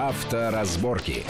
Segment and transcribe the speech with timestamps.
[0.00, 1.24] Авторазборки.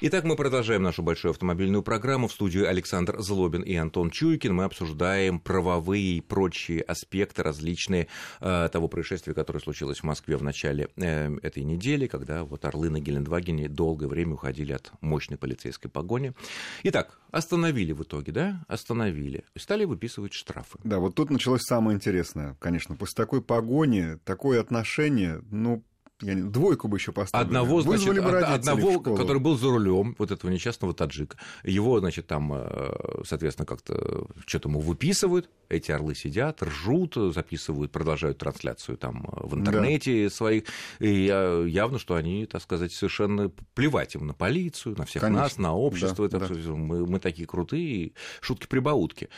[0.00, 2.28] Итак, мы продолжаем нашу большую автомобильную программу.
[2.28, 4.54] В студию Александр Злобин и Антон Чуйкин.
[4.54, 8.06] Мы обсуждаем правовые и прочие аспекты различные
[8.40, 12.90] э, того происшествия, которое случилось в Москве в начале э, этой недели, когда вот орлы
[12.90, 16.32] на Гелендвагене долгое время уходили от мощной полицейской погони.
[16.84, 18.64] Итак, остановили в итоге, да?
[18.68, 19.42] Остановили.
[19.56, 20.78] Стали выписывать штрафы.
[20.84, 22.94] Да, вот тут началось самое интересное, конечно.
[22.94, 25.82] После такой погони, такое отношение, ну,
[26.20, 27.46] я не, двойку бы еще поставили.
[27.46, 31.36] Одного, значит, бы одного который был за рулем вот этого несчастного таджика.
[31.64, 35.50] Его, значит, там, э, соответственно, как-то что-то ему выписывают.
[35.68, 40.30] Эти орлы сидят, ржут, записывают, продолжают трансляцию там э, в интернете да.
[40.30, 40.64] своих.
[40.98, 41.24] И
[41.66, 45.42] явно, что они, так сказать, совершенно плевать им на полицию, на всех Конечно.
[45.42, 46.28] нас, на общество.
[46.28, 46.72] Да, это да.
[46.72, 49.28] Мы, мы такие крутые, шутки-прибаутки.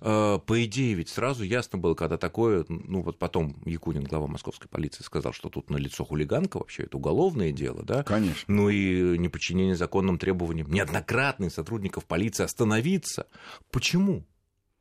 [0.00, 4.68] Э, по идее, ведь сразу ясно было, когда такое, ну вот потом Якунин, глава московской
[4.68, 8.02] полиции, сказал, что тут на лицо хулиганка вообще, это уголовное дело, да?
[8.02, 8.44] Конечно.
[8.48, 13.26] Ну и неподчинение законным требованиям неоднократных сотрудников полиции остановиться.
[13.70, 14.24] Почему?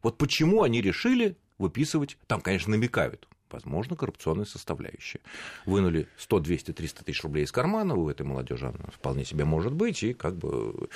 [0.01, 5.19] Вот почему они решили выписывать, там, конечно, намекают, возможно, коррупционная составляющая.
[5.65, 9.73] Вынули 100, 200, 300 тысяч рублей из кармана, у этой молодежи она вполне себе может
[9.73, 10.89] быть, и как бы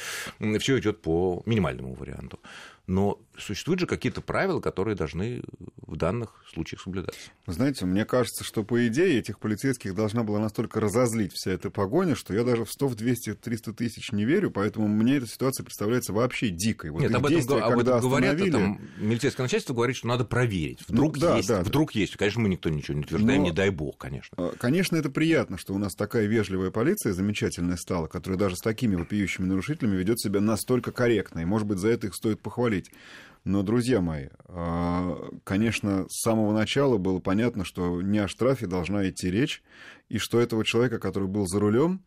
[0.60, 2.40] все идет по минимальному варианту
[2.88, 5.42] но существуют же какие-то правила, которые должны
[5.78, 7.20] в данных случаях соблюдаться.
[7.48, 12.16] знаете, мне кажется, что по идее этих полицейских должна была настолько разозлить вся эта погоня,
[12.16, 15.64] что я даже в 100, в 200, 300 тысяч не верю, поэтому мне эта ситуация
[15.64, 16.92] представляется вообще дикой.
[16.92, 18.52] Вот Нет, об этом, об этом говорят, остановили...
[18.52, 20.80] там, милицейское начальство говорит, что надо проверить.
[20.88, 22.00] Вдруг ну, да, есть, да, вдруг да.
[22.00, 22.18] есть.
[22.18, 23.46] Конечно, мы никто ничего не утверждаем, но...
[23.46, 24.36] не дай бог, конечно.
[24.38, 28.62] А, конечно, это приятно, что у нас такая вежливая полиция замечательная стала, которая даже с
[28.62, 32.73] такими вопиющими нарушителями ведет себя настолько корректно, и, может быть, за это их стоит похвалить
[32.74, 32.92] говорить.
[33.46, 39.10] Но, друзья мои, а, конечно, с самого начала было понятно, что не о штрафе должна
[39.10, 39.62] идти речь,
[40.08, 42.02] и что этого человека, который был за рулем,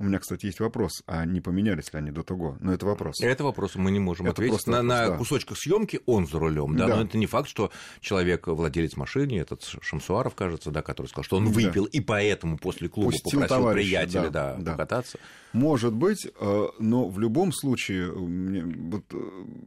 [0.00, 2.56] у меня, кстати, есть вопрос, а не поменялись ли они до того?
[2.60, 3.20] Но это вопрос.
[3.20, 4.66] Это вопрос, мы не можем это ответить.
[4.68, 5.16] На, вопрос, на да.
[5.16, 9.38] кусочках съемки он за рулем, да, да, но это не факт, что человек, владелец машины,
[9.40, 11.90] этот Шамсуаров, кажется, да, который сказал, что он выпил, да.
[11.92, 14.70] и поэтому после клуба Пустил попросил товарища, приятеля да, да, да.
[14.72, 15.18] покататься.
[15.52, 19.16] Может быть, э, но в любом случае, вот, э,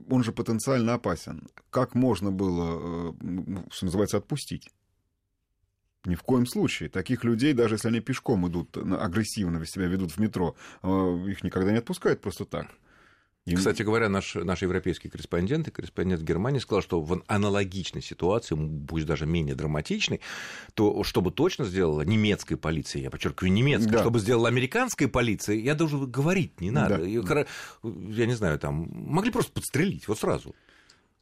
[0.09, 1.47] он же потенциально опасен.
[1.71, 4.69] Как можно было, э, что называется, отпустить?
[6.05, 6.89] Ни в коем случае.
[6.89, 10.87] Таких людей, даже если они пешком идут, агрессивно себя ведут в метро, э,
[11.27, 12.67] их никогда не отпускают просто так.
[13.45, 13.57] Им...
[13.57, 18.55] Кстати говоря, наш, наш европейский корреспондент и корреспондент Германии сказал, что в аналогичной ситуации,
[18.87, 20.21] пусть даже менее драматичной,
[20.75, 24.01] то чтобы точно сделала немецкая полиция, я подчеркиваю, немецкая, да.
[24.01, 26.99] чтобы сделала американская полиция, я даже говорить не надо.
[26.99, 27.45] Да.
[27.83, 30.55] Я не знаю, там могли просто подстрелить вот сразу.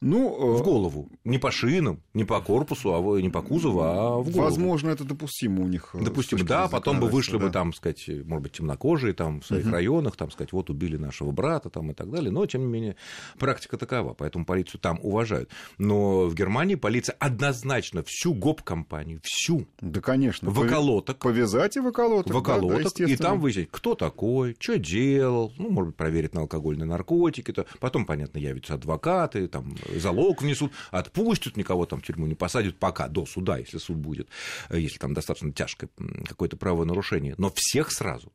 [0.02, 1.10] Ну, в э, голову.
[1.24, 4.40] Не по шинам, не по корпусу, а не по кузову, а в голову.
[4.40, 5.90] Возможно, это допустимо у них.
[5.92, 6.68] Э, допустимо, да.
[6.68, 7.46] Потом бы вышли да.
[7.46, 9.74] бы там, сказать, может быть, темнокожие там в своих угу.
[9.74, 12.30] районах, там, сказать, вот убили нашего брата там и так далее.
[12.30, 12.96] Но, тем не менее,
[13.38, 15.50] практика такова, поэтому полицию там уважают.
[15.76, 19.66] Но в Германии полиция однозначно всю ГОП-компанию, всю.
[19.82, 20.48] Да, конечно.
[20.48, 21.18] В околоток.
[21.18, 22.32] Повязать и в околоток.
[22.32, 22.84] В околоток.
[22.84, 26.86] Да, да, и там выяснить, кто такой, что делал, ну, может быть, проверить на алкогольные
[26.86, 27.52] наркотики.
[27.52, 27.66] То.
[27.80, 33.08] Потом, понятно, явятся адвокаты, там, залог внесут, отпустят, никого там в тюрьму не посадят пока,
[33.08, 34.28] до суда, если суд будет,
[34.70, 35.90] если там достаточно тяжкое
[36.26, 38.32] какое-то правонарушение, но всех сразу.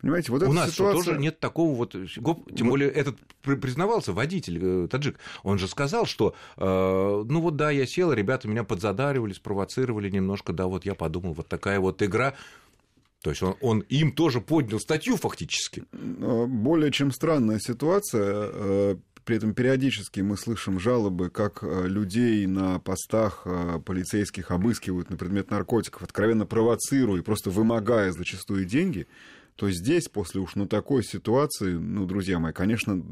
[0.00, 1.04] Понимаете, вот У нас ситуация...
[1.04, 1.92] тоже нет такого вот...
[1.92, 5.18] Тем более этот признавался водитель э, таджик.
[5.42, 10.52] Он же сказал, что э, ну вот да, я сел, ребята меня подзадаривали, спровоцировали немножко,
[10.52, 12.34] да, вот я подумал, вот такая вот игра.
[13.22, 15.84] То есть он, он им тоже поднял статью фактически.
[15.92, 18.98] Более чем странная ситуация.
[19.24, 25.16] При этом периодически мы слышим жалобы, как э, людей на постах э, полицейских обыскивают на
[25.16, 29.06] предмет наркотиков, откровенно провоцируя просто вымогая зачастую деньги
[29.56, 33.02] то здесь, после уж на такой ситуации, ну, друзья мои, конечно,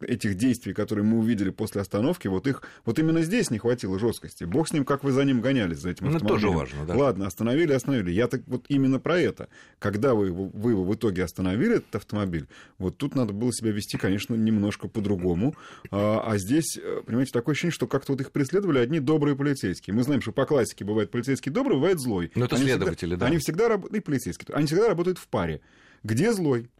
[0.00, 4.44] этих действий, которые мы увидели после остановки, вот их, вот именно здесь не хватило жесткости.
[4.44, 6.52] Бог с ним, как вы за ним гонялись, за этим ну, автомобилем.
[6.52, 6.96] Ну, тоже важно, да.
[6.96, 8.10] Ладно, остановили, остановили.
[8.10, 9.48] Я так вот именно про это.
[9.78, 12.48] Когда вы, вы его в итоге остановили, этот автомобиль,
[12.78, 15.54] вот тут надо было себя вести, конечно, немножко по-другому.
[15.90, 19.94] А, а здесь, э, понимаете, такое ощущение, что как-то вот их преследовали одни добрые полицейские.
[19.94, 22.32] Мы знаем, что по классике бывает полицейский добрый, бывает злой.
[22.34, 23.26] Но ну, это они следователи, всегда, да.
[23.26, 25.60] Они всегда работают, и полицейские, они всегда работают в паре.
[26.02, 26.70] Где злой?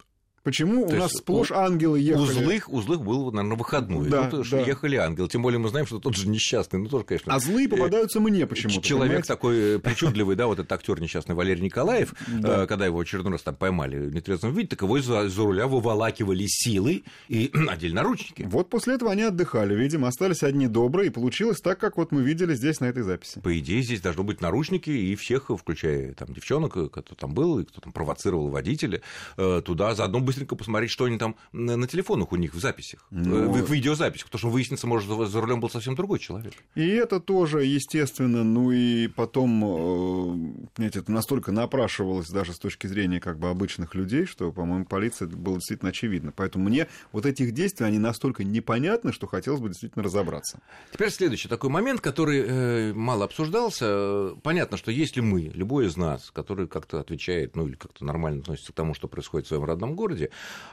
[0.42, 2.22] Почему То у нас сплошь ангелы ехали?
[2.22, 4.08] У злых, у злых был, наверное, выходной.
[4.08, 4.60] Да, Тут да.
[4.60, 5.28] ехали ангелы.
[5.28, 7.34] Тем более мы знаем, что тот же несчастный, ну тоже, конечно.
[7.34, 8.80] А злые попадаются мне почему-то.
[8.80, 9.28] Человек понимаете?
[9.28, 12.62] такой э, причудливый, да, вот этот актер несчастный Валерий Николаев, да.
[12.62, 15.66] Э, когда его очередной раз там поймали в нетрезвом виде, так его за, за руля
[15.66, 18.42] выволакивали силой и надели наручники.
[18.50, 22.22] Вот после этого они отдыхали, видимо, остались одни добрые, и получилось так, как вот мы
[22.22, 23.40] видели здесь на этой записи.
[23.40, 27.64] По идее, здесь должно быть наручники, и всех, включая там девчонок, кто там был, и
[27.64, 29.02] кто там провоцировал водителя,
[29.36, 33.50] э, туда заодно быстренько посмотреть, что они там на телефонах у них в записях, ну...
[33.50, 36.52] в их видеозаписях, потому что выяснится, может, за рулем был совсем другой человек.
[36.76, 43.20] И это тоже, естественно, ну и потом, знаете, это настолько напрашивалось даже с точки зрения
[43.20, 46.32] как бы обычных людей, что, по-моему, полиция было действительно очевидно.
[46.36, 50.60] Поэтому мне вот этих действий, они настолько непонятны, что хотелось бы действительно разобраться.
[50.92, 54.36] Теперь следующий такой момент, который э, мало обсуждался.
[54.44, 58.72] Понятно, что если мы, любой из нас, который как-то отвечает, ну или как-то нормально относится
[58.72, 60.19] к тому, что происходит в своем родном городе,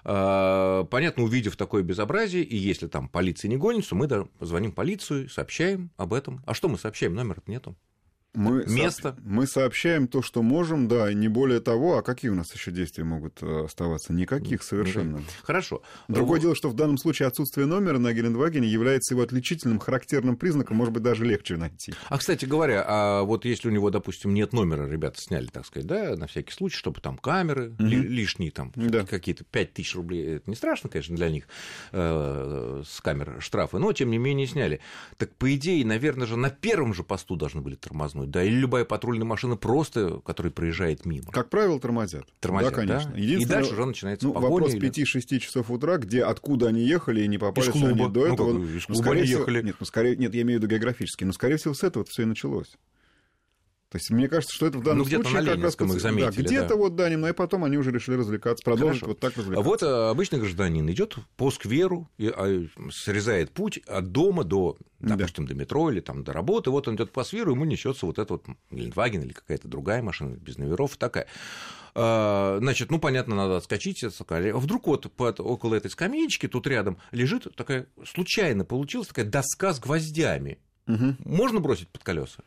[0.03, 4.07] э, понятно, увидев такое безобразие, и если там полиция не гонится, мы
[4.39, 6.43] звоним полицию, сообщаем об этом.
[6.45, 7.15] А что мы сообщаем?
[7.15, 7.75] Номера нету
[8.33, 9.15] мы место.
[9.15, 9.21] Со...
[9.23, 11.97] Мы сообщаем то, что можем, да, не более того.
[11.97, 14.13] А какие у нас еще действия могут э, оставаться?
[14.13, 15.21] Никаких совершенно.
[15.43, 15.81] Хорошо.
[16.07, 20.77] Другое дело, что в данном случае отсутствие номера на Гелендвагене является его отличительным, характерным признаком,
[20.77, 21.93] может быть, даже легче найти.
[22.09, 25.87] А, кстати говоря, а вот если у него, допустим, нет номера, ребята сняли, так сказать,
[25.87, 27.87] да, на всякий случай, чтобы там камеры mm-hmm.
[27.87, 29.05] лишние, там да.
[29.05, 31.47] какие-то 5000 рублей, это не страшно, конечно, для них,
[31.91, 34.79] э, с камер штрафы, но, тем не менее, сняли.
[35.17, 38.85] Так, по идее, наверное же, на первом же посту должны были тормознуть да, или любая
[38.85, 41.31] патрульная машина просто, которая проезжает мимо.
[41.31, 42.25] Как правило, тормозят.
[42.39, 43.11] Тормозят, да, конечно.
[43.11, 43.19] Да?
[43.19, 44.53] И дальше уже начинается ну, погоня.
[44.53, 44.89] Вопрос или...
[44.89, 48.53] 5-6 часов утра, где, откуда они ехали и не попали они до этого.
[48.53, 49.61] Ну, как, из ну, клуба ну, скорее всего, ехали.
[49.61, 52.23] Нет, ну, скорее, нет, я имею в виду географически, но, скорее всего, с этого все
[52.23, 52.77] и началось.
[53.89, 56.01] То есть мне кажется, что это в данном ну, где-то случае на как раз их
[56.01, 56.75] заметили, да, где-то да.
[56.75, 59.07] вот да, немного, и потом они уже решили развлекаться, продолжить Хорошо.
[59.07, 59.61] вот так развлекаться.
[59.61, 64.75] А вот а, обычный гражданин идет по скверу, и, а, срезает путь от дома до,
[64.99, 65.53] допустим, да.
[65.53, 66.69] до метро или там до работы.
[66.69, 70.35] Вот он идет по скверу, ему несется вот этот вот Гелендваген или какая-то другая машина
[70.35, 71.27] без номеров такая.
[71.95, 74.03] А, значит, ну, понятно, надо отскочить.
[74.03, 79.79] Вдруг вот под, около этой скамеечки тут рядом лежит такая, случайно получилась такая доска с
[79.79, 80.59] гвоздями.
[80.87, 81.15] Угу.
[81.23, 82.43] Можно бросить под колеса?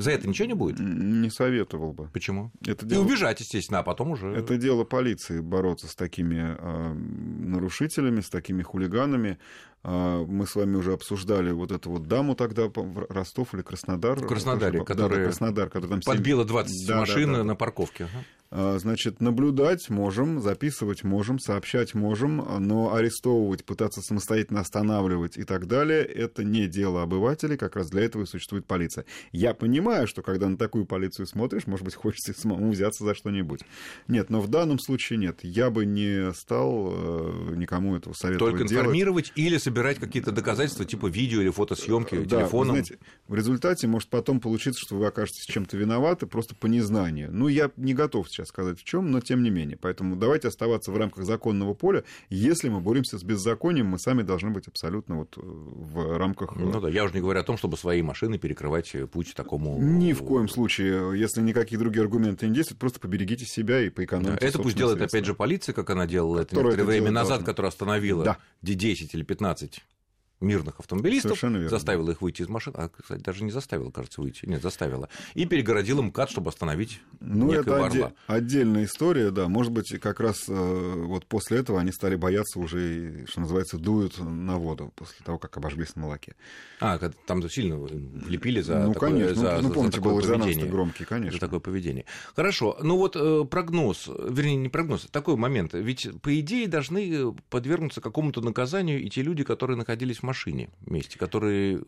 [0.00, 0.78] За это ничего не будет?
[0.80, 2.08] Не советовал бы.
[2.08, 2.50] Почему?
[2.66, 3.02] Это дело...
[3.02, 4.32] И убежать, естественно, а потом уже...
[4.32, 9.38] Это дело полиции бороться с такими э, нарушителями, с такими хулиганами.
[9.84, 14.18] Э, мы с вами уже обсуждали вот эту вот даму тогда, в Ростов или Краснодар.
[14.18, 18.04] В Краснодаре, которая да, Краснодар, который там подбила 20 да, машин да, да, на парковке.
[18.04, 18.24] Ага.
[18.52, 25.68] А, значит, наблюдать можем, записывать можем, сообщать можем, но арестовывать, пытаться самостоятельно останавливать и так
[25.68, 29.04] далее, это не дело обывателей, как раз для этого и существует полиция.
[29.30, 33.60] Я понимаю, что когда на такую полицию смотришь, может быть, хочется самому взяться за что-нибудь.
[34.08, 35.38] Нет, но в данном случае нет.
[35.42, 38.84] Я бы не стал э, никому этого советовать Только делать.
[38.84, 42.74] информировать или собирать какие-то доказательства, типа видео или фотосъемки да, телефоном.
[42.74, 42.98] Знаете,
[43.28, 47.30] в результате может потом получиться, что вы окажетесь чем-то виноваты просто по незнанию.
[47.32, 49.76] Ну, я не готов сейчас сейчас сказать в чем, но тем не менее.
[49.80, 52.04] Поэтому давайте оставаться в рамках законного поля.
[52.28, 56.56] Если мы боремся с беззаконием, мы сами должны быть абсолютно вот э, в рамках...
[56.56, 59.34] Ну э, да, я уже не говорю о том, чтобы свои машины перекрывать э, путь
[59.34, 59.78] такому...
[59.80, 61.18] Ни в коем случае.
[61.18, 64.98] Если никакие другие аргументы не действуют, просто поберегите себя и поэкономите да, Это пусть делает,
[64.98, 65.18] средства.
[65.18, 67.46] опять же, полиция, как она делала это некоторое время назад, должна.
[67.46, 68.38] которая остановила да.
[68.62, 69.80] 10 или 15
[70.40, 71.38] мирных автомобилистов,
[71.68, 75.44] заставила их выйти из машины, а, кстати, даже не заставила, кажется, выйти, нет, заставила, и
[75.46, 80.52] перегородила МКАД, чтобы остановить Ну, это оде- отдельная история, да, может быть, как раз э,
[80.52, 85.56] вот после этого они стали бояться уже, что называется, дуют на воду после того, как
[85.56, 86.34] обожглись на молоке.
[86.80, 90.38] А, там сильно влепили за ну, такое, конечно, за, ну, за, помните, за такое был
[90.38, 90.66] поведение.
[90.70, 91.32] громкий, конечно.
[91.32, 92.04] За такое поведение.
[92.34, 98.00] Хорошо, ну вот э, прогноз, вернее, не прогноз, такой момент, ведь, по идее, должны подвергнуться
[98.00, 101.82] какому-то наказанию и те люди, которые находились в машине вместе месте, которые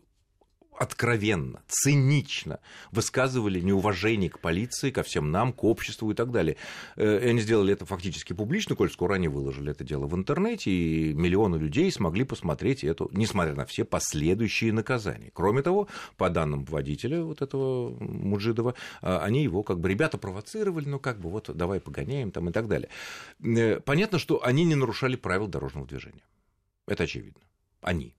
[0.79, 2.59] откровенно, цинично
[2.91, 6.57] высказывали неуважение к полиции, ко всем нам, к обществу и так далее.
[6.97, 10.71] Э, и они сделали это фактически публично, коль скоро они выложили это дело в интернете,
[10.71, 15.31] и миллионы людей смогли посмотреть это, несмотря на все последующие наказания.
[15.33, 20.89] Кроме того, по данным водителя вот этого Муджидова, э, они его как бы, ребята провоцировали,
[20.89, 22.89] ну как бы вот давай погоняем там и так далее.
[23.45, 26.25] Э, понятно, что они не нарушали правил дорожного движения.
[26.89, 27.43] Это очевидно.
[27.83, 28.15] Они.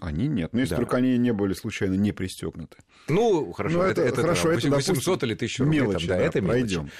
[0.00, 0.52] Они нет.
[0.52, 0.76] Ну, если да.
[0.76, 2.78] только они не были случайно не пристегнуты.
[3.08, 5.80] Ну, хорошо, ну, это, это, хорошо, это 800 или 1000 рублей.
[5.80, 6.90] Мелочи, там, да, да, это пройдем.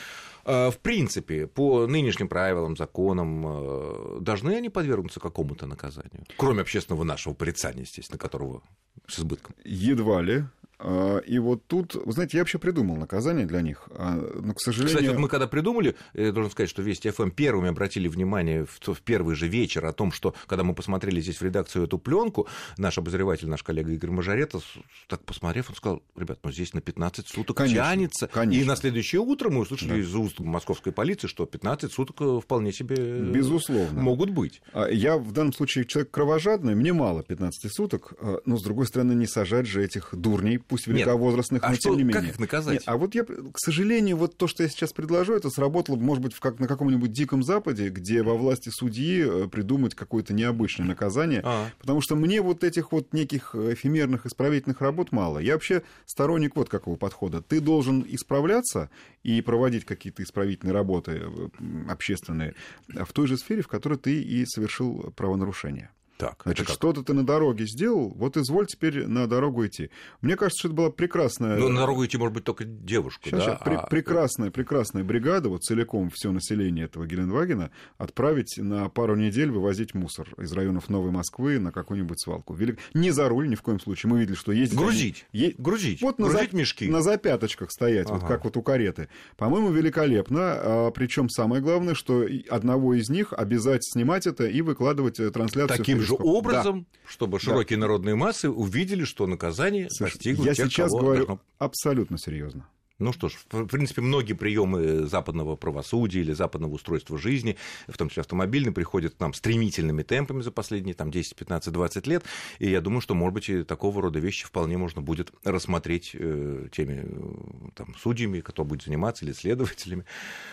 [0.45, 6.25] А, в принципе, по нынешним правилам, законам, э, должны они подвергнуться какому-то наказанию?
[6.37, 8.63] Кроме общественного нашего порицания, естественно, которого
[9.09, 9.57] с избытком.
[9.65, 10.45] Едва ли.
[10.79, 14.61] А, и вот тут, вы знаете, я вообще придумал наказание для них, а, но, к
[14.61, 14.97] сожалению...
[14.97, 18.93] Кстати, вот мы когда придумали, я должен сказать, что Вести ФМ первыми обратили внимание в,
[18.93, 22.47] в первый же вечер о том, что, когда мы посмотрели здесь в редакцию эту пленку,
[22.77, 24.65] наш обозреватель, наш коллега Игорь Мажоретов,
[25.09, 28.29] так посмотрев, он сказал, ребят, ну здесь на 15 суток конечно, тянется.
[28.29, 28.63] Конечно.
[28.63, 29.97] И на следующее утро мы услышали да.
[29.97, 33.99] из уст московской полиции, что 15 суток э, вполне себе Безусловно.
[33.99, 34.61] могут быть.
[34.75, 38.13] А я в данном случае человек кровожадный, мне мало 15 суток,
[38.45, 41.71] но, с другой стороны, не сажать же этих дурней пусть великовозрастных, Нет.
[41.71, 42.21] но а тем что, не менее.
[42.21, 42.75] Как их наказать?
[42.75, 46.23] Нет, а вот я, к сожалению, вот то, что я сейчас предложу, это сработало, может
[46.23, 51.41] быть, как на каком-нибудь диком Западе, где во власти судьи э, придумать какое-то необычное наказание,
[51.45, 51.71] а.
[51.79, 55.39] потому что мне вот этих вот неких эфемерных исправительных работ мало.
[55.39, 57.43] Я вообще сторонник вот какого подхода.
[57.43, 58.91] Ты должен исправляться
[59.23, 61.49] и проводить какие-то исправительные работы э,
[61.89, 62.55] общественные
[62.89, 65.91] в той же сфере, в которой ты и совершил правонарушение.
[66.19, 69.91] Так, Значит, что-то ты на дороге сделал, вот изволь теперь на дорогу идти.
[70.23, 71.59] Мне кажется, что это была прекрасная...
[71.59, 73.45] Ну, на дорогу идти, может быть, только девушку, сейчас, да?
[73.45, 73.65] Сейчас, а...
[73.65, 79.95] Пр- прекрасная, прекрасная бригада, вот целиком все население этого Гелендвагена отправить на пару недель вывозить
[79.95, 82.55] мусор из районов Новой Москвы на какую-нибудь свалку.
[82.55, 82.79] Велик...
[82.95, 84.11] Не за руль ни в коем случае.
[84.11, 84.79] Мы видели, что ездить...
[84.79, 85.27] Грузить.
[85.33, 85.55] Е...
[85.59, 86.01] Грузить.
[86.01, 86.57] Вот Грузить на за...
[86.57, 86.89] мешки.
[86.89, 88.21] На запяточках стоять, ага.
[88.21, 89.09] вот как вот у кареты.
[89.37, 90.41] По-моему, великолепно.
[90.41, 95.77] А, причем самое главное, что одного из них обязать снимать это и выкладывать э, трансляцию.
[95.77, 97.83] Таким же образом, да чтобы широкие да.
[97.83, 101.41] народные массы увидели, что наказание достигло Я тех, сейчас кого говорю должно...
[101.59, 102.69] абсолютно серьезно.
[102.99, 107.57] Ну что ж, в принципе, многие приемы западного правосудия или западного устройства жизни,
[107.89, 112.07] в том числе автомобильный, приходят к нам стремительными темпами за последние там, 10, 15, 20
[112.07, 112.25] лет.
[112.59, 116.69] И я думаю, что, может быть, и такого рода вещи вполне можно будет рассмотреть э,
[116.73, 120.07] теми э, там, судьями, кто будет заниматься, или следователями,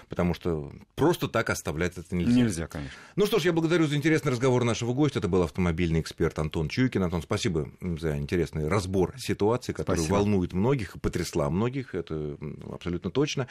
[0.10, 2.34] потому что просто так оставлять это нельзя.
[2.34, 2.98] Нельзя, конечно.
[3.16, 5.20] Ну что ж, я благодарю за интересный разговор нашего гостя.
[5.20, 7.04] Это был автомобильный эксперт Антон Чуйкин.
[7.04, 10.18] Антон, спасибо за интересный разбор ситуации, которая спасибо.
[10.18, 11.96] волнует многих и потрясла многих.
[11.96, 12.33] Это
[12.72, 13.48] абсолютно точно.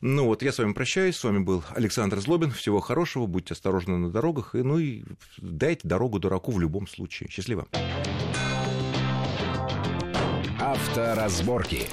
[0.00, 1.16] Ну вот, я с вами прощаюсь.
[1.16, 2.50] С вами был Александр Злобин.
[2.50, 4.54] Всего хорошего, будьте осторожны на дорогах.
[4.54, 5.04] И, ну и
[5.38, 7.28] дайте дорогу дураку в любом случае.
[7.30, 7.66] Счастливо.
[10.60, 11.88] Авторазборки.